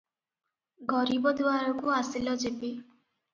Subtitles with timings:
[0.93, 2.73] ଗରିବ ଦୁଆରକୁ ଆସିଲ ଯେବେ।